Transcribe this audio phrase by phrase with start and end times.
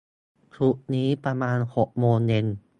[0.57, 2.45] ศุกร์นี้ ประมาณหกโมงเย็น